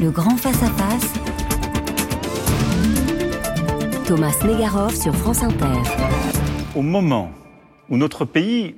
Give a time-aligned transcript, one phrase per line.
[0.00, 1.12] Le grand face-à-face.
[4.06, 5.66] Thomas Negarov sur France Inter.
[6.74, 7.30] Au moment
[7.90, 8.76] où notre pays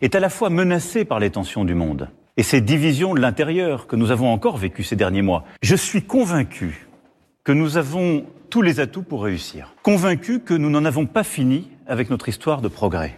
[0.00, 3.88] est à la fois menacé par les tensions du monde et ces divisions de l'intérieur
[3.88, 6.86] que nous avons encore vécues ces derniers mois, je suis convaincu
[7.42, 9.74] que nous avons tous les atouts pour réussir.
[9.82, 13.16] Convaincu que nous n'en avons pas fini avec notre histoire de progrès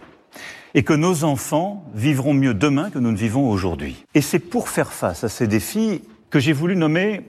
[0.73, 4.03] et que nos enfants vivront mieux demain que nous ne vivons aujourd'hui.
[4.15, 6.01] Et c'est pour faire face à ces défis
[6.31, 7.21] que j'ai voulu nommer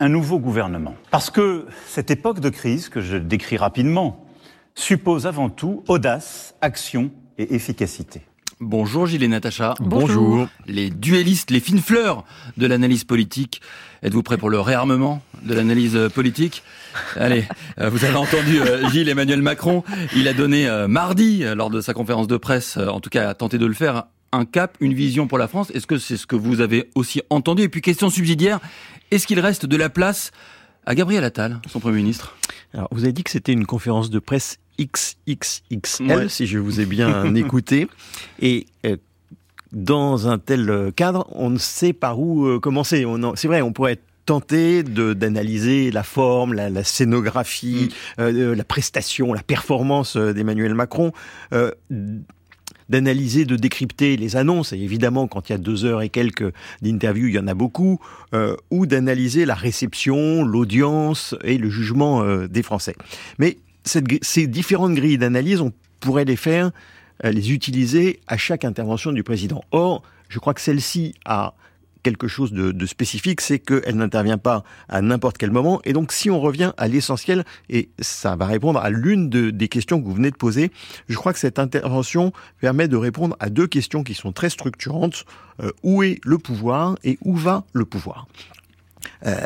[0.00, 0.94] un nouveau gouvernement.
[1.10, 4.26] Parce que cette époque de crise, que je décris rapidement,
[4.74, 8.22] suppose avant tout audace, action et efficacité.
[8.60, 9.74] Bonjour Gilles et Natacha.
[9.80, 10.46] Bonjour.
[10.66, 12.24] Les duellistes, les fines fleurs
[12.56, 13.60] de l'analyse politique.
[14.02, 16.62] Êtes-vous prêts pour le réarmement de l'analyse politique?
[17.16, 17.44] Allez,
[17.80, 19.82] euh, vous avez entendu euh, Gilles Emmanuel Macron.
[20.14, 23.34] Il a donné euh, mardi, lors de sa conférence de presse, en tout cas a
[23.34, 25.70] tenté de le faire, un cap, une vision pour la France.
[25.74, 28.60] Est-ce que c'est ce que vous avez aussi entendu Et puis question subsidiaire,
[29.10, 30.30] est-ce qu'il reste de la place
[30.86, 32.36] à Gabriel Attal, son Premier ministre?
[32.72, 36.86] Alors, vous avez dit que c'était une conférence de presse XXXL, si je vous ai
[36.86, 37.88] bien écouté.
[38.40, 38.66] Et
[39.72, 43.06] dans un tel cadre, on ne sait par où commencer.
[43.36, 48.22] C'est vrai, on pourrait être tenté d'analyser la forme, la, la scénographie, mm.
[48.22, 51.12] euh, la prestation, la performance euh, d'Emmanuel Macron.
[51.52, 51.70] Euh,
[52.88, 56.52] d'analyser, de décrypter les annonces, et évidemment quand il y a deux heures et quelques
[56.82, 58.00] d'interviews, il y en a beaucoup,
[58.34, 62.96] euh, ou d'analyser la réception, l'audience et le jugement euh, des Français.
[63.38, 66.70] Mais ces différentes grilles d'analyse, on pourrait les faire,
[67.24, 69.62] euh, les utiliser à chaque intervention du président.
[69.72, 71.54] Or, je crois que celle-ci a
[72.04, 75.80] quelque chose de, spécifique, c'est qu'elle n'intervient pas à n'importe quel moment.
[75.84, 80.00] Et donc, si on revient à l'essentiel, et ça va répondre à l'une des questions
[80.00, 80.70] que vous venez de poser,
[81.08, 85.24] je crois que cette intervention permet de répondre à deux questions qui sont très structurantes.
[85.62, 88.26] Euh, où est le pouvoir et où va le pouvoir?
[89.24, 89.36] Euh,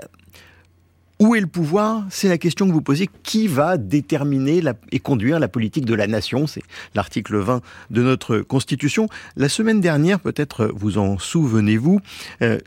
[1.21, 2.05] où est le pouvoir?
[2.11, 3.09] C'est la question que vous posez.
[3.23, 6.47] Qui va déterminer et conduire la politique de la nation?
[6.47, 6.63] C'est
[6.95, 9.09] l'article 20 de notre Constitution.
[9.37, 12.01] La semaine dernière, peut-être vous en souvenez-vous,
[12.43, 12.59] euh,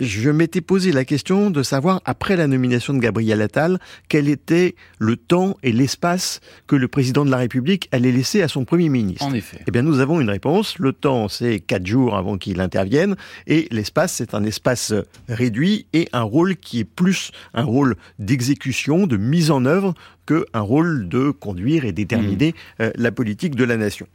[0.00, 3.78] je m'étais posé la question de savoir, après la nomination de Gabriel Attal,
[4.08, 8.48] quel était le temps et l'espace que le président de la République allait laisser à
[8.48, 9.24] son Premier ministre.
[9.26, 9.60] En effet.
[9.66, 10.78] Eh bien, nous avons une réponse.
[10.78, 13.16] Le temps, c'est quatre jours avant qu'il intervienne,
[13.46, 14.94] et l'espace, c'est un espace
[15.28, 19.94] réduit et un rôle qui est plus un rôle d'exécution, de mise en œuvre,
[20.26, 22.82] qu'un rôle de conduire et déterminer mmh.
[22.82, 24.06] euh, la politique de la nation.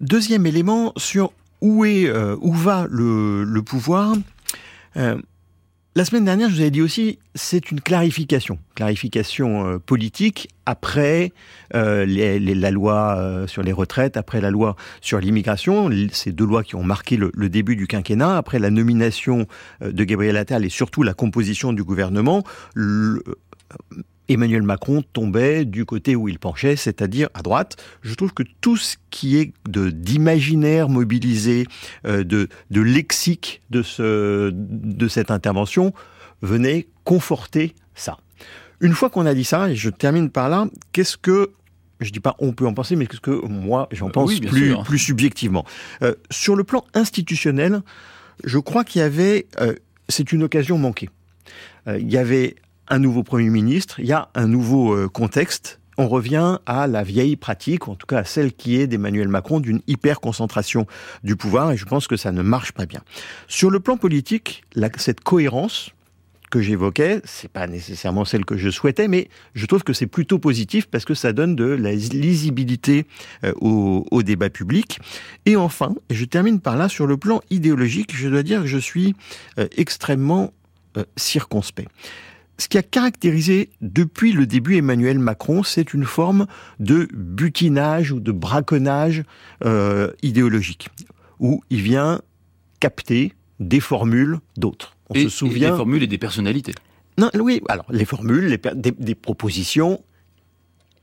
[0.00, 4.14] Deuxième élément sur où est, euh, où va le, le pouvoir.
[4.96, 5.16] Euh,
[5.96, 11.32] la semaine dernière, je vous avais dit aussi, c'est une clarification, clarification euh, politique après
[11.74, 16.62] euh, les, la loi sur les retraites, après la loi sur l'immigration, ces deux lois
[16.62, 19.46] qui ont marqué le, le, début du quinquennat, après la nomination
[19.80, 22.44] de Gabriel Attal et surtout la composition du gouvernement.
[22.74, 23.22] Le,
[24.28, 27.76] Emmanuel Macron tombait du côté où il penchait, c'est-à-dire à droite.
[28.02, 31.66] Je trouve que tout ce qui est de d'imaginaire mobilisé,
[32.06, 35.92] euh, de, de lexique de, ce, de cette intervention
[36.42, 38.18] venait conforter ça.
[38.80, 41.52] Une fois qu'on a dit ça, et je termine par là, qu'est-ce que
[42.00, 44.98] je dis pas on peut en penser, mais qu'est-ce que moi j'en pense plus, plus
[44.98, 45.64] subjectivement.
[46.02, 47.80] Euh, sur le plan institutionnel,
[48.44, 49.74] je crois qu'il y avait, euh,
[50.08, 51.08] c'est une occasion manquée.
[51.88, 52.56] Euh, il y avait
[52.88, 55.80] un nouveau Premier ministre, il y a un nouveau euh, contexte.
[55.98, 59.60] On revient à la vieille pratique, en tout cas à celle qui est d'Emmanuel Macron,
[59.60, 60.86] d'une hyper-concentration
[61.24, 63.00] du pouvoir, et je pense que ça ne marche pas bien.
[63.48, 64.64] Sur le plan politique,
[64.98, 65.92] cette cohérence,
[66.50, 70.38] que j'évoquais, c'est pas nécessairement celle que je souhaitais, mais je trouve que c'est plutôt
[70.38, 73.06] positif parce que ça donne de la lisibilité
[73.44, 75.00] euh, au, débat public.
[75.44, 78.78] Et enfin, je termine par là, sur le plan idéologique, je dois dire que je
[78.78, 79.14] suis
[79.58, 80.52] euh, extrêmement
[81.16, 81.90] circonspect
[82.58, 86.46] ce qui a caractérisé depuis le début Emmanuel Macron, c'est une forme
[86.80, 89.24] de butinage ou de braconnage
[89.64, 90.88] euh, idéologique,
[91.38, 92.20] où il vient
[92.80, 94.96] capter des formules d'autres.
[95.10, 95.70] On se souvient.
[95.70, 96.74] des formules et des personnalités.
[97.18, 100.02] Non, oui, alors les formules, les, des, des propositions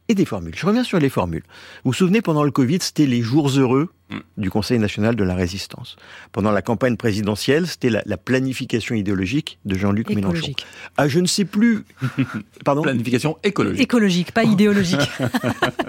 [0.09, 0.53] et des formules.
[0.55, 1.43] Je reviens sur les formules.
[1.83, 3.89] Vous vous souvenez, pendant le Covid, c'était les jours heureux.
[4.37, 5.95] Du Conseil national de la résistance.
[6.31, 10.53] Pendant la campagne présidentielle, c'était la, planification idéologique de Jean-Luc Mélenchon.
[10.97, 11.83] Ah, je ne sais plus.
[12.65, 12.81] Pardon.
[12.81, 13.81] Planification écologique.
[13.81, 14.99] Écologique, pas idéologique.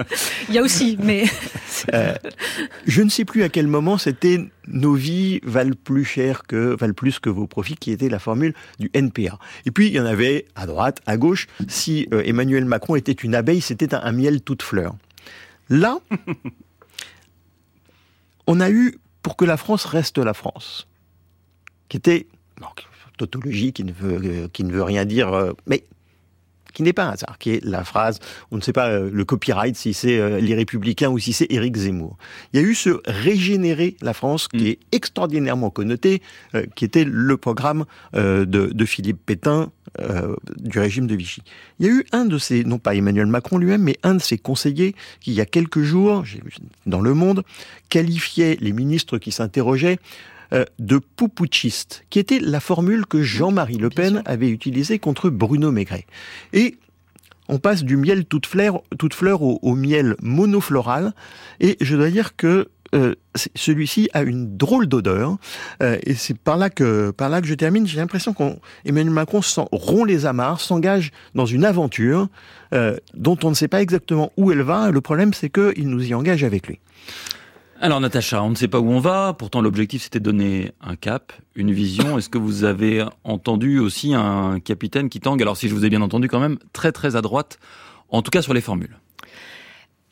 [0.49, 1.25] Il y a aussi, mais.
[1.93, 2.15] Euh,
[2.87, 6.95] je ne sais plus à quel moment c'était nos vies valent plus cher que valent
[6.95, 9.39] plus que vos profits, qui était la formule du NPA.
[9.67, 11.47] Et puis il y en avait à droite, à gauche.
[11.69, 14.95] Si euh, Emmanuel Macron était une abeille, c'était un, un miel toute fleur.
[15.71, 15.99] Là,
[18.47, 20.87] on a eu, pour que la France reste la France,
[21.89, 22.27] qui était
[23.17, 25.85] tautologie qui ne veut, euh, qui ne veut rien dire, euh, mais
[26.75, 28.19] qui n'est pas un hasard, qui est la phrase,
[28.51, 31.47] on ne sait pas euh, le copyright si c'est euh, les Républicains ou si c'est
[31.51, 32.19] Éric Zemmour.
[32.53, 34.67] Il y a eu ce régénérer la France qui Mm.
[34.67, 36.23] est extraordinairement connoté,
[36.55, 41.43] euh, qui était le programme de, de Philippe Pétain euh, du régime de Vichy.
[41.79, 44.21] Il y a eu un de ces, non pas Emmanuel Macron lui-même, mais un de
[44.21, 46.25] ses conseillers qui, il y a quelques jours,
[46.87, 47.45] dans Le Monde,
[47.91, 49.99] qualifiait les ministres qui s'interrogeaient
[50.79, 56.07] de poupouchistes, qui était la formule que Jean-Marie Le Pen avait utilisée contre Bruno Maigret.
[56.53, 56.77] Et
[57.49, 61.13] on passe du miel toute fleur, toute fleur au, au miel monofloral,
[61.61, 63.15] et je dois dire que euh,
[63.57, 65.37] celui-ci a une drôle d'odeur,
[65.83, 67.87] euh, et c'est par là que par là que je termine.
[67.87, 69.41] J'ai l'impression qu'Emmanuel Macron
[69.73, 72.29] rompt les amarres, s'engage dans une aventure
[72.73, 74.91] euh, dont on ne sait pas exactement où elle va.
[74.93, 76.79] Le problème, c'est qu'il nous y engage avec lui.
[77.81, 80.97] Alors Natacha, on ne sait pas où on va, pourtant l'objectif c'était de donner un
[80.97, 82.17] cap, une vision.
[82.17, 85.91] Est-ce que vous avez entendu aussi un capitaine qui tangue, alors si je vous ai
[85.91, 87.59] bien entendu quand même, très très à droite,
[88.11, 88.97] en tout cas sur les formules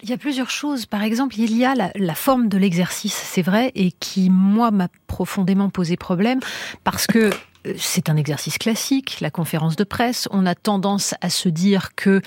[0.03, 0.87] Il y a plusieurs choses.
[0.87, 4.71] Par exemple, il y a la, la forme de l'exercice, c'est vrai, et qui, moi,
[4.71, 6.41] m'a profondément posé problème
[6.83, 7.31] parce que
[7.77, 10.29] c'est un exercice classique, la conférence de presse.
[10.31, 12.21] On a tendance à se dire que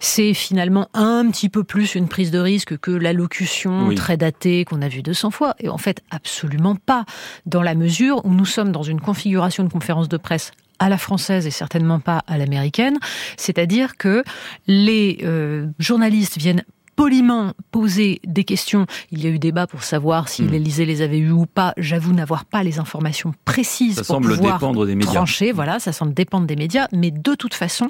[0.00, 3.94] c'est finalement un petit peu plus une prise de risque que l'allocution Oui.
[3.94, 5.54] très datée qu'on a vue 200 fois.
[5.60, 7.04] Et en fait, absolument pas.
[7.46, 10.98] Dans la mesure où nous sommes dans une configuration de conférence de presse à la
[10.98, 12.98] française et certainement pas à l'américaine,
[13.36, 14.24] c'est-à-dire que
[14.66, 16.64] les euh, journalistes viennent
[16.96, 18.86] poliment poser des questions.
[19.10, 20.50] Il y a eu débat pour savoir si Mm.
[20.50, 21.72] l'Élysée les avait eues ou pas.
[21.76, 25.12] J'avoue n'avoir pas les informations précises Ça pour semble pouvoir dépendre des médias.
[25.12, 25.52] trancher.
[25.52, 26.88] Voilà, ça semble dépendre des médias.
[26.92, 27.88] Mais de toute façon,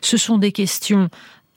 [0.00, 1.08] ce sont des questions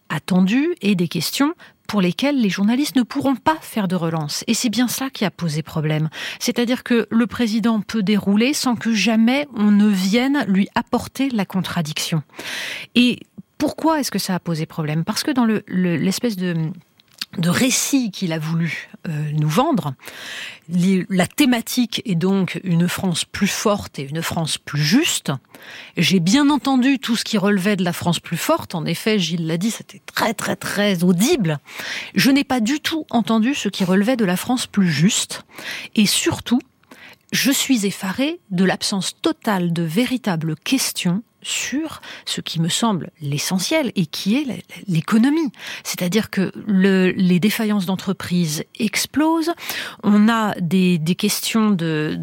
[0.10, 1.54] attendues et des questions
[1.88, 4.46] pour lesquelles les journalistes ne pourront pas faire de relance.
[4.48, 6.10] Et c'est bien cela qui a posé problème.
[6.40, 11.44] C'est-à-dire que le président peut dérouler sans que jamais on ne vienne lui apporter la
[11.46, 12.24] contradiction.
[12.96, 13.20] Et
[13.62, 15.04] pourquoi est-ce que ça a posé problème?
[15.04, 16.56] Parce que dans le- le- l'espèce de
[17.38, 19.94] de récit qu'il a voulu euh, nous vendre.
[20.68, 25.32] Les- La thématique est donc une France plus forte et une France plus juste.
[25.96, 28.76] J'ai bien entendu tout ce qui relevait de la France plus forte.
[28.76, 31.60] En effet, Gilles l'a dit, c'était très très très audible.
[32.16, 35.44] Je n'ai pas du tout entendu ce qui relevait de la France plus juste.
[35.96, 36.60] Et surtout,
[37.32, 43.92] je suis effarée de l'absence totale de véritables questions sur ce qui me semble l'essentiel
[43.96, 45.52] et qui est l'économie.
[45.84, 49.52] C'est-à-dire que le- les défaillances d'entreprises explosent.
[50.04, 52.20] On a des, des questions de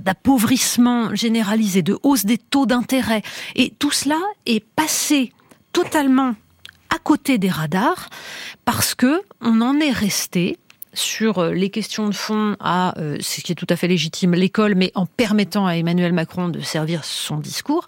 [0.00, 3.22] d'appauvrissement généralisé, de hausse des taux d'intérêt.
[3.54, 5.32] Et tout cela est passé
[5.72, 6.34] totalement
[6.92, 8.08] à côté des radars
[8.64, 10.58] parce que on en est resté
[10.92, 14.34] sur euh, les questions de fond à euh, ce qui est tout à fait légitime
[14.34, 17.86] l'école mais en permettant à Emmanuel Macron de servir son discours.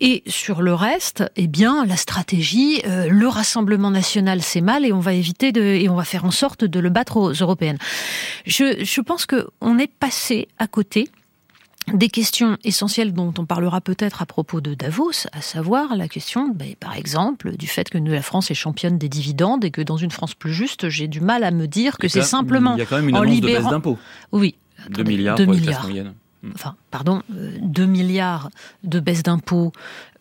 [0.00, 4.92] Et sur le reste eh bien la stratégie euh, le rassemblement national c'est mal et
[4.92, 7.78] on va éviter de et on va faire en sorte de le battre aux européennes.
[8.46, 11.08] Je, je pense que on est passé à côté
[11.92, 16.48] des questions essentielles dont on parlera peut-être à propos de Davos, à savoir la question,
[16.48, 19.82] ben, par exemple, du fait que nous, la France est championne des dividendes et que
[19.82, 22.74] dans une France plus juste, j'ai du mal à me dire que c'est simplement...
[22.74, 23.98] Il y a quand même une en de baisse d'impôts.
[24.32, 24.56] Oui.
[24.90, 26.04] 2 Attendez, milliards deux pour les classes milliards.
[26.04, 26.14] moyennes.
[26.54, 28.50] Enfin, pardon, euh, 2 milliards
[28.84, 29.72] de baisse d'impôts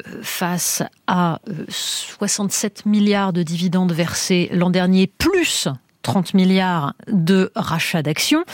[0.08, 5.68] euh, face à euh, 67 milliards de dividendes versés l'an dernier, plus
[6.06, 8.46] 30 milliards de rachats d'actions,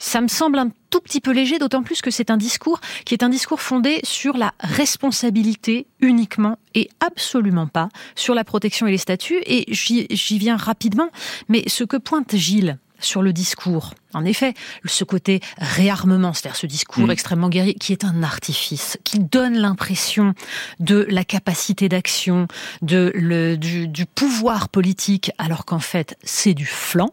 [0.00, 3.14] ça me semble un tout petit peu léger, d'autant plus que c'est un discours qui
[3.14, 8.90] est un discours fondé sur la responsabilité uniquement et absolument pas sur la protection et
[8.90, 9.40] les statuts.
[9.46, 11.10] Et j'y j'y viens rapidement,
[11.48, 14.54] mais ce que pointe Gilles sur le discours, en effet,
[14.84, 17.10] ce côté réarmement, c'est-à-dire ce discours Mm.
[17.10, 20.34] extrêmement guerrier, qui est un artifice, qui donne l'impression
[20.80, 22.48] de la capacité d'action,
[22.82, 27.10] de le, du, du pouvoir politique, alors qu'en fait c'est du flanc.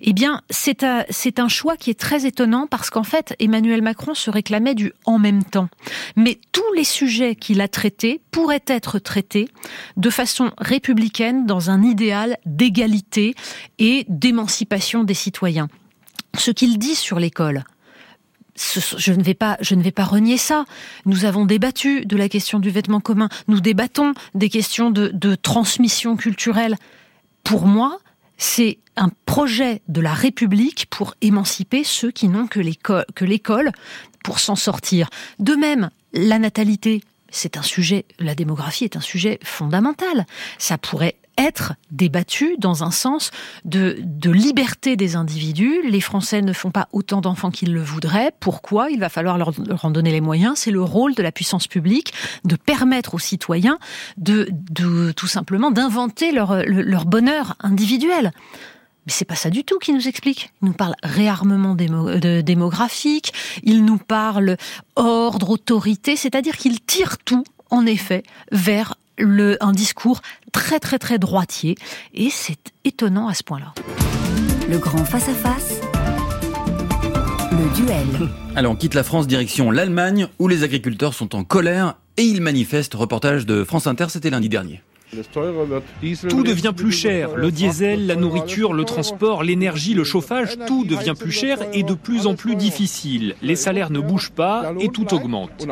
[0.00, 3.82] Eh bien, c'est un, c'est un choix qui est très étonnant parce qu'en fait Emmanuel
[3.82, 5.68] Macron se réclamait du en même temps.
[6.16, 9.48] Mais tous les sujets qu'il a traités pourraient être traités
[9.96, 13.34] de façon républicaine dans un idéal d'égalité
[13.78, 15.68] et d'émancipation des citoyens.
[16.38, 17.64] Ce qu'il dit sur l'école,
[18.56, 20.64] je ne vais pas, renier ça.
[21.06, 23.28] Nous avons débattu de la question du vêtement commun.
[23.48, 26.76] Nous débattons des questions de, transmission culturelle.
[27.42, 27.98] Pour moi,
[28.38, 33.72] c'est un projet de la République pour émanciper ceux qui n'ont que l'école
[34.22, 35.10] pour s'en sortir.
[35.38, 40.26] De même, la natalité, c'est un sujet, la démographie est un sujet fondamental.
[40.58, 43.30] Ça pourrait être débattu dans un sens
[43.64, 45.82] de, de liberté des individus.
[45.88, 48.32] Les Français ne font pas autant d'enfants qu'ils le voudraient.
[48.40, 48.90] Pourquoi?
[48.90, 50.58] Il va falloir leur, en donner les moyens.
[50.58, 52.12] C'est le rôle de la puissance publique
[52.44, 53.78] de permettre aux citoyens
[54.16, 58.32] de, de tout simplement d'inventer leur, leur bonheur individuel.
[59.06, 60.52] Mais c'est pas ça du tout qu'il nous explique.
[60.62, 64.56] Il nous parle réarmement démographique, il nous parle
[64.96, 70.20] ordre, autorité, c'est-à-dire qu'il tire tout, en effet, vers le, un discours
[70.52, 71.76] très très très droitier.
[72.14, 73.74] Et c'est étonnant à ce point-là.
[74.68, 75.80] Le grand face-à-face.
[77.52, 78.28] Le duel.
[78.56, 82.40] Alors on quitte la France direction l'Allemagne où les agriculteurs sont en colère et ils
[82.40, 82.94] manifestent.
[82.94, 84.82] Reportage de France Inter, c'était lundi dernier.
[86.28, 87.36] Tout devient plus cher.
[87.36, 91.94] Le diesel, la nourriture, le transport, l'énergie, le chauffage, tout devient plus cher et de
[91.94, 93.34] plus en plus difficile.
[93.42, 95.66] Les salaires ne bougent pas et tout augmente.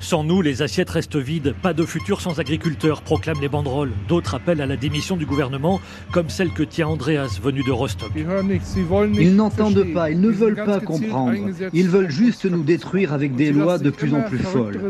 [0.00, 1.54] Sans nous, les assiettes restent vides.
[1.62, 3.92] Pas de futur sans agriculteurs, proclament les banderoles.
[4.08, 5.80] D'autres appellent à la démission du gouvernement,
[6.12, 8.12] comme celle que tient Andreas, venu de Rostock.
[8.16, 11.34] Ils n'entendent pas, ils ne veulent pas comprendre.
[11.72, 14.80] Ils veulent juste nous détruire avec des lois de plus en plus folles.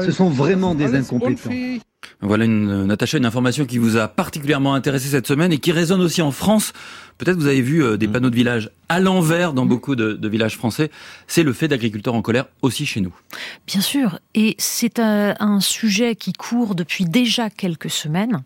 [0.00, 1.50] Ce sont vraiment des incompétents.
[2.22, 6.00] Voilà une, Natacha, une information qui vous a particulièrement intéressé cette semaine et qui résonne
[6.00, 6.72] aussi en France.
[7.18, 8.12] Peut-être vous avez vu euh, des mm.
[8.12, 10.90] panneaux de village à l'envers dans beaucoup de, villages français.
[11.26, 13.14] C'est le fait d'agriculteurs en colère aussi chez nous.
[13.66, 14.18] Bien sûr.
[14.34, 18.42] Et c'est un, un sujet qui court depuis déjà quelques semaines,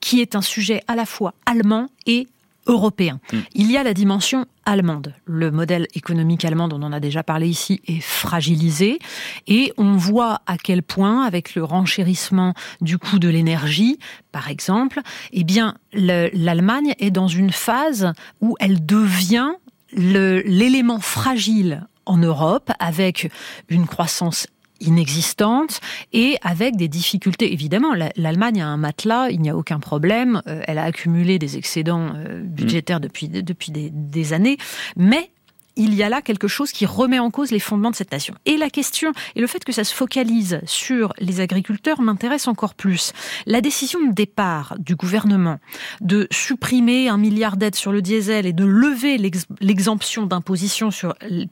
[0.00, 2.26] qui est un sujet à la fois allemand et
[2.70, 3.20] européen.
[3.32, 3.38] Mm.
[3.54, 5.14] Il y a la dimension allemande.
[5.24, 8.98] Le modèle économique allemand, dont on a déjà parlé ici, est fragilisé
[9.46, 13.98] et on voit à quel point, avec le renchérissement du coût de l'énergie,
[14.32, 15.00] par exemple,
[15.32, 19.50] eh bien, l'Allemagne est dans une phase où elle devient
[19.92, 23.30] l'élément fragile en Europe avec
[23.68, 24.46] une croissance
[24.80, 25.80] inexistante
[26.12, 27.52] et avec des difficultés.
[27.52, 30.42] Évidemment, l'Allemagne a un matelas, il n'y a aucun problème.
[30.46, 33.02] Euh, elle a accumulé des excédents euh, budgétaires mm.
[33.02, 34.56] depuis, depuis des, des années,
[34.96, 35.30] mais
[35.76, 38.34] il y a là quelque chose qui remet en cause les fondements de cette nation.
[38.46, 42.74] Et la question, et le fait que ça se focalise sur les agriculteurs m'intéresse encore
[42.74, 43.12] plus.
[43.46, 45.58] La décision de départ du gouvernement
[46.00, 49.18] de supprimer un milliard d'aides sur le diesel et de lever
[49.60, 50.90] l'exemption d'imposition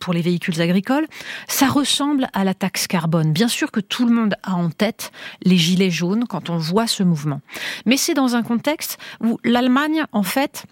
[0.01, 1.07] pour les véhicules agricoles,
[1.47, 3.33] ça ressemble à la taxe carbone.
[3.33, 6.87] Bien sûr que tout le monde a en tête les gilets jaunes quand on voit
[6.87, 7.41] ce mouvement.
[7.87, 10.65] Mais c'est dans un contexte où l'Allemagne, en fait,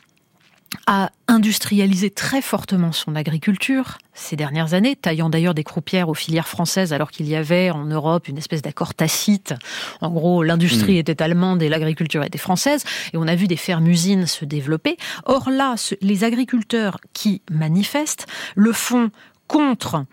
[0.87, 6.49] a industrialisé très fortement son agriculture ces dernières années, taillant d'ailleurs des croupières aux filières
[6.49, 9.55] françaises alors qu'il y avait en Europe une espèce d'accord tacite.
[10.01, 11.01] En gros, l'industrie hmm.
[11.01, 14.97] était allemande et l'agriculture était française et on a vu des fermes-usines se développer.
[15.25, 19.11] Or là, les agriculteurs qui manifestent le font
[19.49, 20.05] contre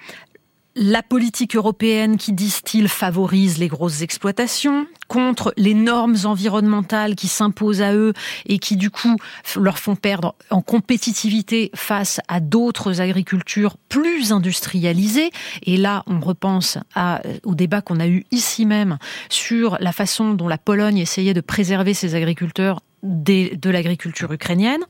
[0.75, 7.81] la politique européenne qui, disent-ils, favorise les grosses exploitations, contre les normes environnementales qui s'imposent
[7.81, 8.13] à eux
[8.47, 9.17] et qui, du coup,
[9.55, 15.29] leur font perdre en compétitivité face à d'autres agricultures plus industrialisées.
[15.63, 18.97] Et là, on repense à, au débat qu'on a eu ici même
[19.29, 24.81] sur la façon dont la Pologne essayait de préserver ses agriculteurs de l'agriculture ukrainienne.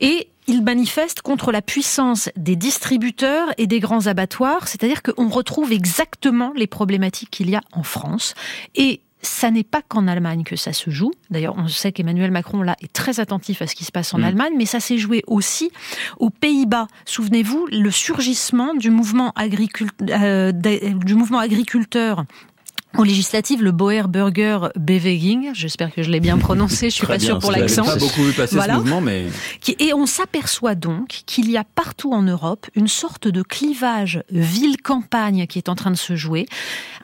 [0.00, 5.72] Et il manifeste contre la puissance des distributeurs et des grands abattoirs, c'est-à-dire qu'on retrouve
[5.72, 8.34] exactement les problématiques qu'il y a en France.
[8.74, 11.10] Et ça n'est pas qu'en Allemagne que ça se joue.
[11.30, 14.18] D'ailleurs, on sait qu'Emmanuel Macron, là, est très attentif à ce qui se passe en
[14.18, 14.24] mm.
[14.24, 15.70] Allemagne, mais ça s'est joué aussi
[16.18, 16.86] aux Pays-Bas.
[17.04, 19.34] Souvenez-vous, le surgissement du mouvement,
[20.08, 22.24] euh, du mouvement agriculteur
[22.96, 27.18] aux législatives, le Boer Burger Beweging, j'espère que je l'ai bien prononcé, je suis pas
[27.18, 27.84] sûre pour l'accent.
[27.84, 29.26] pas beaucoup vu passer ce mouvement, mais
[29.78, 35.46] et on s'aperçoit donc qu'il y a partout en Europe une sorte de clivage ville-campagne
[35.46, 36.46] qui est en train de se jouer,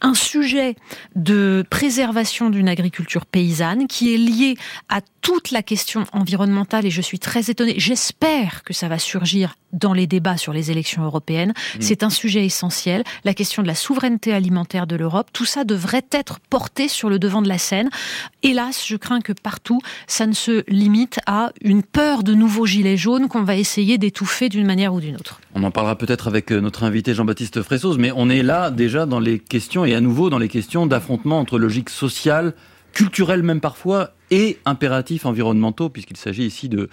[0.01, 0.75] un sujet
[1.15, 4.57] de préservation d'une agriculture paysanne qui est lié
[4.89, 7.75] à toute la question environnementale et je suis très étonnée.
[7.79, 11.51] J'espère que ça va surgir dans les débats sur les élections européennes.
[11.51, 11.81] Mm.
[11.81, 13.05] C'est un sujet essentiel.
[13.25, 17.19] La question de la souveraineté alimentaire de l'Europe, tout ça devrait être porté sur le
[17.19, 17.91] devant de la scène.
[18.43, 22.97] Hélas, je crains que partout, ça ne se limite à une peur de nouveaux gilets
[22.97, 25.41] jaunes qu'on va essayer d'étouffer d'une manière ou d'une autre.
[25.55, 29.07] On en parlera peut-être avec euh, notre invité Jean-Baptiste Fressos, mais on est là déjà
[29.07, 32.55] dans les questions et à nouveau dans les questions d'affrontement entre logique sociale,
[32.95, 36.89] culturelle même parfois, et impératifs environnementaux, puisqu'il s'agit ici de,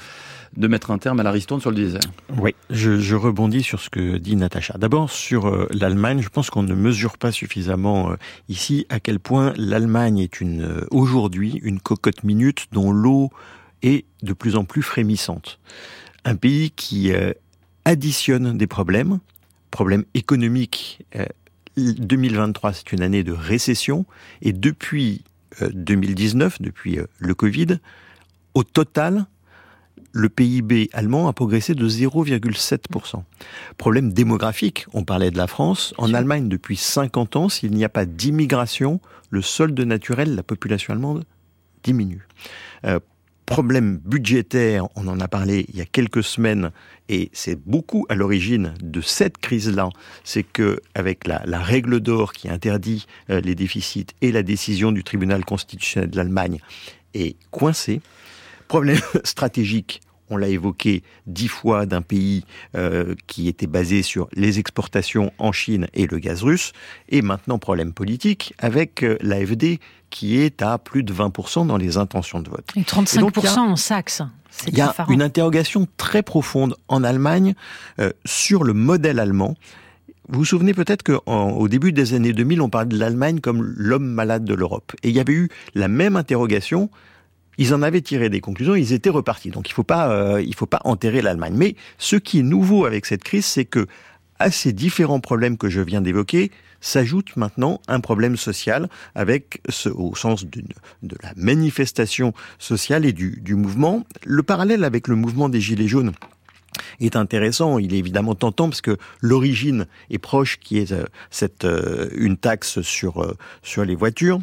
[0.57, 2.01] de mettre un terme à la ristourne sur le diesel.
[2.37, 4.77] Oui, je, je, rebondis sur ce que dit Natacha.
[4.77, 8.15] D'abord, sur euh, l'Allemagne, je pense qu'on ne mesure pas suffisamment euh,
[8.49, 13.29] ici à quel point l'Allemagne est une euh, aujourd'hui une cocotte minute dont l'eau
[13.81, 15.59] est de plus en plus frémissante.
[16.25, 17.11] Un pays qui
[17.83, 19.19] additionne des problèmes,
[19.71, 21.03] problèmes économiques.
[21.77, 24.05] 2023, c'est une année de récession,
[24.43, 25.23] et depuis
[25.59, 27.79] 2019, euh, depuis euh, le Covid,
[28.53, 29.25] au total,
[30.13, 33.23] le PIB allemand a progressé de 0,7%.
[33.77, 35.93] Problème démographique, on parlait de la France.
[35.97, 40.93] En Allemagne, depuis 50 ans, s'il n'y a pas d'immigration, le solde naturel, la population
[40.93, 41.23] allemande,
[41.83, 42.27] diminue.
[42.85, 42.99] Euh,
[43.45, 46.71] problème budgétaire, on en a parlé il y a quelques semaines,
[47.09, 49.89] et c'est beaucoup à l'origine de cette crise-là,
[50.23, 55.03] c'est que avec la, règle d'or qui interdit euh, les déficits et la décision du
[55.03, 56.59] tribunal constitutionnel de l'Allemagne
[57.13, 58.01] est coincée.
[58.67, 62.45] Problème stratégique, on l'a évoqué dix fois d'un pays
[62.75, 66.71] euh, qui était basé sur les exportations en Chine et le gaz russe,
[67.09, 71.97] et maintenant problème politique avec euh, l'AFD qui est à plus de 20% dans les
[71.97, 72.65] intentions de vote.
[72.75, 74.21] Et 35% en Saxe.
[74.67, 77.53] Il y a une interrogation très profonde en Allemagne
[77.99, 79.55] euh, sur le modèle allemand.
[80.27, 84.05] Vous vous souvenez peut-être qu'au début des années 2000, on parlait de l'Allemagne comme l'homme
[84.05, 84.93] malade de l'Europe.
[85.03, 86.89] Et il y avait eu la même interrogation
[87.57, 89.49] ils en avaient tiré des conclusions, ils étaient repartis.
[89.49, 91.53] Donc il faut pas, euh, il faut pas enterrer l'Allemagne.
[91.55, 93.87] Mais ce qui est nouveau avec cette crise, c'est que
[94.39, 96.51] à ces différents problèmes que je viens d'évoquer,
[96.83, 100.63] s'ajoute maintenant un problème social avec ce, au sens de
[101.21, 104.03] la manifestation sociale et du, du mouvement.
[104.25, 106.11] Le parallèle avec le mouvement des Gilets jaunes
[106.99, 107.77] est intéressant.
[107.77, 112.37] Il est évidemment tentant parce que l'origine est proche, qui est euh, cette euh, une
[112.37, 114.39] taxe sur sur les voitures.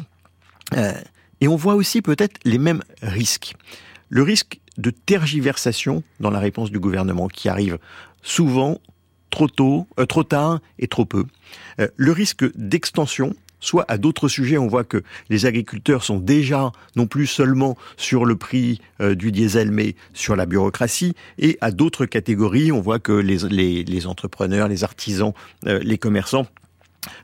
[1.41, 3.55] Et on voit aussi peut-être les mêmes risques.
[4.09, 7.77] Le risque de tergiversation dans la réponse du gouvernement qui arrive
[8.21, 8.79] souvent
[9.29, 11.25] trop tôt, euh, trop tard et trop peu.
[11.79, 16.71] Euh, le risque d'extension, soit à d'autres sujets, on voit que les agriculteurs sont déjà
[16.95, 21.71] non plus seulement sur le prix euh, du diesel, mais sur la bureaucratie, et à
[21.71, 26.47] d'autres catégories, on voit que les, entrepreneurs, les artisans, les commerçants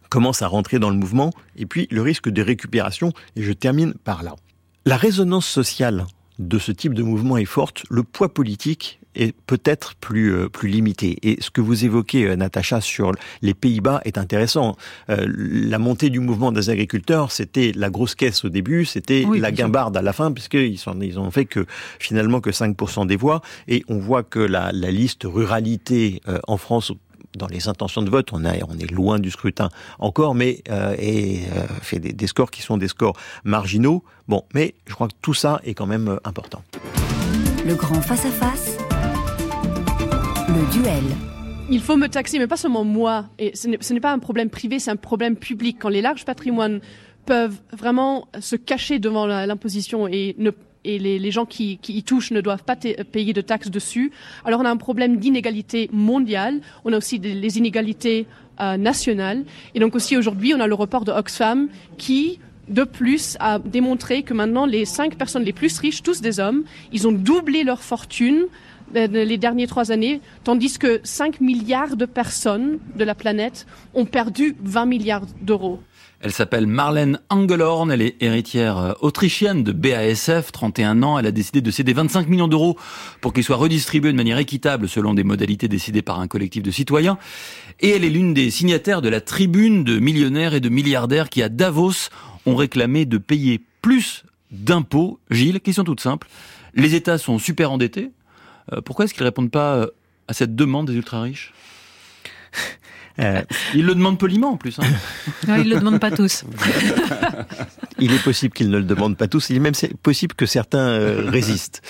[0.10, 3.94] commence à rentrer dans le mouvement, et puis le risque de récupération, et je termine
[3.94, 4.36] par là.
[4.86, 6.06] La résonance sociale
[6.40, 10.70] de ce type de mouvement est forte, le poids politique est peut-être plus euh, plus
[10.70, 11.18] limité.
[11.24, 14.76] Et ce que vous évoquez, euh, Natacha, sur les Pays-Bas est intéressant.
[15.10, 19.52] Euh, la montée du mouvement des agriculteurs, c'était la grosse caisse au début, c'était la
[19.52, 21.66] guimbarde à la fin, puisqu'ils sont, ils ont fait que
[22.00, 23.42] finalement que 5% des voix.
[23.68, 26.92] Et on voit que la, la liste ruralité en France
[27.36, 29.70] dans les intentions de vote, on, on est loin du scrutin
[30.00, 34.04] encore, mais euh, et euh, fait des, scores qui sont des scores marginaux.
[34.28, 36.64] Bon, mais je crois que tout ça est quand même euh, important.
[37.66, 38.78] Le grand face à face,
[40.50, 41.04] le duel.
[41.70, 43.26] Il faut me taxer, mais pas seulement moi.
[43.40, 45.78] Et ce n'est pas un problème privé, c'est un problème public.
[45.80, 46.80] Quand les larges patrimoines
[47.26, 50.52] peuvent vraiment se cacher devant l'imposition et ne
[50.86, 54.12] et les, gens qui, y touchent ne doivent pas payer de taxes dessus.
[54.46, 58.28] Alors on a un problème d'inégalité mondiale, on a aussi des, les inégalités
[58.62, 59.44] euh, nationales,
[59.74, 61.68] et donc aussi aujourd'hui on a le report de Oxfam
[61.98, 66.40] qui de plus a démontré que maintenant les cinq personnes les plus riches, tous des
[66.40, 68.46] hommes, ils ont doublé leur fortune
[68.96, 74.06] euh, les dernières trois années, tandis que 5 milliards de personnes de la planète ont
[74.06, 75.80] perdu 20 milliards d'euros.
[76.22, 81.20] Elle s'appelle Marlène Angelhorn, elle est héritière euh, autrichienne de BASF, 31 ans.
[81.20, 82.78] Elle a décidé de céder 25 millions d'euros
[83.22, 86.72] pour qu'ils soient redistribués de manière équitable selon des modalités décidées par un collectif de
[86.72, 87.18] citoyens.
[87.82, 91.44] Et elle est l'une des signataires de la tribune de millionnaires et de milliardaires qui,
[91.44, 92.10] à Davos,
[92.46, 95.20] ont réclamé de payer plus d'impôts.
[95.30, 96.28] Gilles, question toute simple.
[96.74, 98.12] Les États sont super endettés.
[98.74, 99.88] Euh, pourquoi est-ce qu'ils répondent pas euh,
[100.28, 101.54] à cette demande des ultra-riches?
[103.20, 103.42] euh,
[103.74, 104.80] il le demande poliment en plus.
[104.80, 104.84] Hein.
[105.48, 106.44] non, il le demande pas tous.
[108.00, 109.50] il est possible qu'il ne le demande pas tous.
[109.50, 111.82] Il est même possible que certains euh, résistent.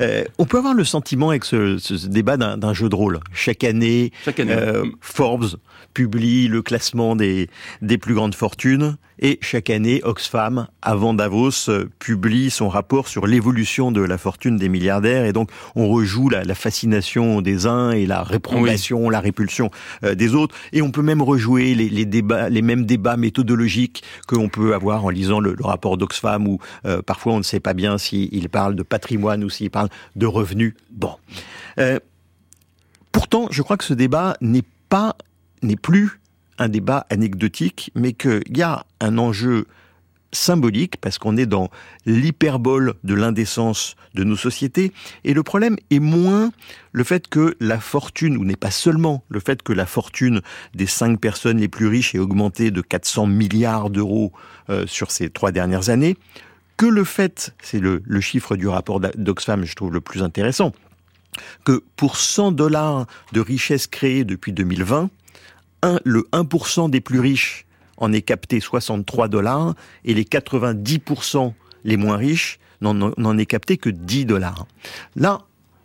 [0.00, 3.20] Euh, on peut avoir le sentiment avec ce, ce débat d'un jeu de rôle.
[3.32, 4.52] Chaque année, Chaque année.
[4.52, 5.56] Euh, Forbes
[5.92, 7.48] publie le classement des,
[7.80, 13.28] des plus grandes fortunes et chaque année, Oxfam, avant Davos, euh, publie son rapport sur
[13.28, 17.92] l'évolution de la fortune des milliardaires et donc on rejoue la, la fascination des uns
[17.92, 19.70] et la réprobation, la répulsion
[20.02, 24.34] des autres et on peut même rejouer les, les débats, les mêmes débats méthodologiques que
[24.34, 26.58] l'on peut avoir en lisant le, rapport d'Oxfam où
[27.06, 30.74] parfois on ne sait pas bien s'il parle de patrimoine ou s'il parle de revenus.
[30.90, 31.14] Bon.
[31.78, 31.98] Euh,
[33.12, 35.16] pourtant, je crois que ce débat n'est pas,
[35.62, 36.20] n'est plus
[36.58, 39.66] un débat anecdotique, mais qu'il y a un enjeu
[40.34, 41.70] symbolique parce qu'on est dans
[42.06, 44.92] l'hyperbole de l'indécence de nos sociétés.
[45.24, 46.52] Et le problème est moins
[46.92, 50.40] le fait que la fortune ou n'est pas seulement le fait que la fortune
[50.74, 54.32] des cinq personnes les plus riches ait augmenté de 400 milliards d'euros
[54.70, 56.16] euh, sur ces trois dernières années
[56.76, 60.72] que le fait, c'est le, chiffre du rapport d'Oxfam, je trouve le plus intéressant,
[61.64, 65.10] que pour 100 dollars de richesse créée depuis 2020,
[66.04, 67.63] le 1% des plus riches
[67.96, 71.52] en est capté 63 dollars et les 90%
[71.84, 74.66] les moins riches n'en ait capté que 10 dollars.
[75.16, 75.42] Là,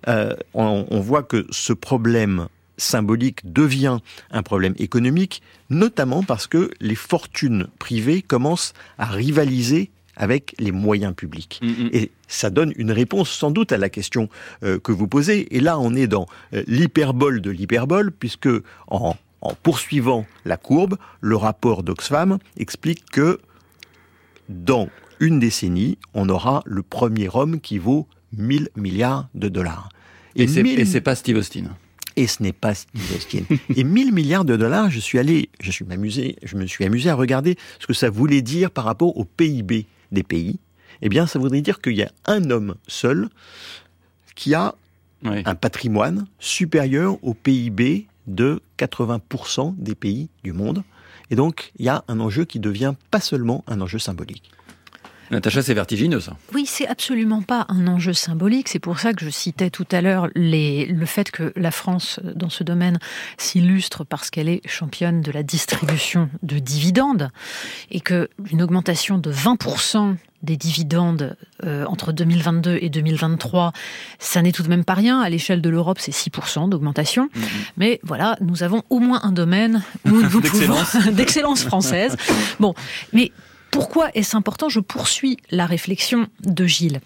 [0.07, 3.99] euh, on, on voit que ce problème symbolique devient
[4.31, 11.15] un problème économique, notamment parce que les fortunes privées commencent à rivaliser avec les moyens
[11.15, 11.59] publics.
[11.63, 14.29] Mm, Et ça donne une réponse sans doute à la question
[14.63, 15.55] euh, que vous posez.
[15.55, 18.49] Et là, on est dans euh, l'hyperbole de l'hyperbole, puisque
[18.87, 23.39] en, en poursuivant la courbe, le rapport d'Oxfam explique que
[24.49, 29.89] dans une décennie, on aura le premier homme qui vaut 1000 milliards de dollars.
[30.35, 31.65] Et c'est 1000 et c'est pas Steve Austin.
[32.15, 33.43] et ce n'est pas Steve Austin.
[33.75, 37.09] et 1000 milliards de dollars, je suis allé, je suis amusé, je me suis amusé
[37.09, 40.59] à regarder ce que ça voulait dire par rapport au PIB des pays.
[41.01, 43.29] Eh bien, ça voudrait dire qu'il y a un homme seul
[44.35, 44.75] qui a
[45.23, 45.41] Oui.
[45.45, 50.83] un patrimoine supérieur au PIB de 80% des pays du monde.
[51.31, 54.51] Et donc, il y a un enjeu qui devient pas seulement un enjeu symbolique.
[55.31, 56.35] Natacha, c'est vertigineux ça.
[56.55, 58.67] Oui, c'est absolument pas un enjeu symbolique.
[58.67, 62.19] C'est pour ça que je citais tout à l'heure les- le fait que la France,
[62.23, 62.97] dans ce domaine,
[63.37, 67.29] s'illustre parce qu'elle est championne de la distribution de dividendes
[67.91, 73.73] et que une augmentation de 20% des dividendes euh, entre 2022 et 2023,
[74.19, 75.19] ça n'est tout de même pas rien.
[75.21, 77.29] À l'échelle de l'Europe, c'est 6% d'augmentation.
[77.77, 80.97] Mais voilà, nous avons au moins un domaine où nous pouvons- D'excellence.
[81.13, 82.15] d'excellence française.
[82.59, 82.73] Bon,
[83.13, 83.31] mais
[83.71, 84.69] pourquoi est-ce important?
[84.69, 87.01] Je poursuis la réflexion de Gilles.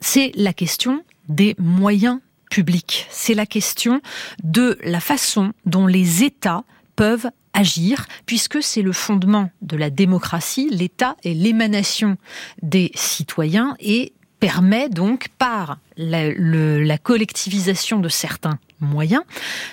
[0.00, 2.18] C'est la question des moyens
[2.50, 3.06] publics.
[3.10, 4.00] C'est la question
[4.42, 6.64] de la façon dont les États
[7.00, 10.68] peuvent agir, puisque c'est le fondement de la démocratie.
[10.70, 12.18] L'État est l'émanation
[12.60, 19.22] des citoyens et permet donc, par la, le- la collectivisation de certains moyens,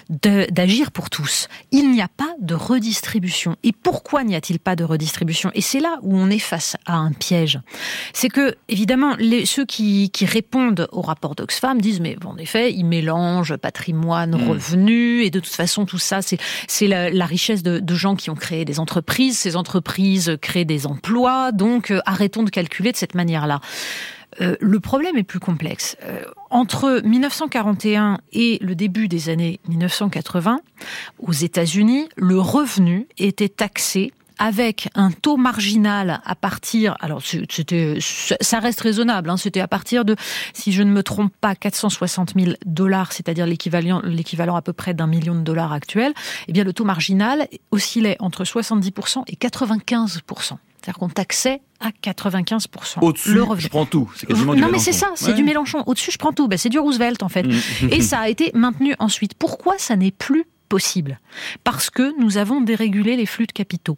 [0.09, 1.47] d'agir pour tous.
[1.71, 3.55] Il n'y a pas de redistribution.
[3.63, 5.49] Et pourquoi n'y a-t-il pas de redistribution?
[5.53, 7.61] Et c'est là où on est face à un piège.
[8.11, 12.37] C'est que, évidemment, les, ceux qui, qui répondent au rapport d'Oxfam disent, mais bon, en
[12.37, 17.25] effet, ils mélangent patrimoine, revenus, et de toute façon, tout ça, c'est c'est la, la
[17.25, 19.37] richesse de, de gens qui ont créé des entreprises.
[19.37, 23.61] Ces entreprises créent des emplois, donc euh, arrêtons de calculer de cette manière-là.
[24.41, 25.97] Euh, le problème est plus complexe.
[26.03, 30.59] Euh, entre 1941 et le début des années 1980,
[31.19, 38.59] aux États-Unis, le revenu était taxé avec un taux marginal à partir, alors c'était, ça
[38.59, 40.15] reste raisonnable, hein, c'était à partir de,
[40.53, 44.93] si je ne me trompe pas, 460 000 dollars, c'est-à-dire l'équivalent, l'équivalent à peu près
[44.93, 46.13] d'un million de dollars actuels.
[46.47, 50.57] Eh bien, le taux marginal oscillait entre 70% et 95%.
[50.87, 53.61] C'est-à-dire qu'on taxait à 95% Au-dessus, le revenu.
[53.61, 54.09] je prends tout.
[54.15, 55.33] C'est quasiment du Non, mais c'est ça, c'est Ouais.
[55.33, 55.83] du Mélenchon.
[55.85, 56.47] Au-dessus, je prends tout.
[56.47, 57.43] Ben, c'est du Roosevelt, en fait.
[57.43, 57.51] Mm.
[57.91, 59.33] Et ça a été maintenu ensuite.
[59.33, 61.19] Pourquoi ça n'est plus possible?
[61.65, 63.97] Parce que nous avons dérégulé les flux de capitaux.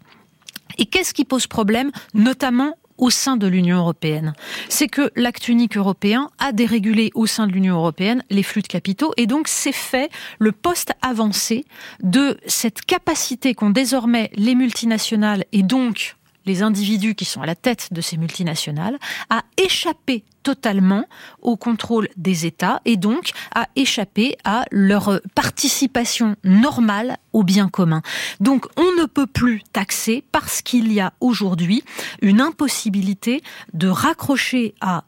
[0.80, 4.34] Et qu'est-ce qui pose problème, notamment au sein de l'Union européenne?
[4.68, 8.68] C'est que l'acte unique européen a dérégulé au sein de l'Union européenne les flux de
[8.68, 11.66] capitaux et donc c'est fait le poste avancé
[12.02, 17.56] de cette capacité qu'ont désormais les multinationales et donc les individus qui sont à la
[17.56, 18.98] tête de ces multinationales
[19.30, 21.06] à échapper totalement
[21.42, 28.02] au contrôle des États et donc à échapper à leur participation normale au bien commun.
[28.40, 31.84] Donc on ne peut plus taxer parce qu'il y a aujourd'hui
[32.22, 35.04] une impossibilité de raccrocher à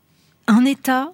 [0.47, 1.13] un État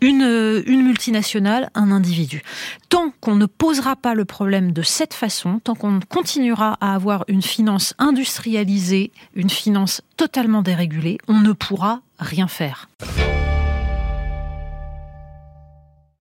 [0.00, 2.42] une, une multinationale, un individu.
[2.88, 7.24] Tant qu'on ne posera pas le problème de cette façon, tant qu'on continuera à avoir
[7.28, 12.88] une finance industrialisée, une finance totalement dérégulée, on ne pourra rien faire.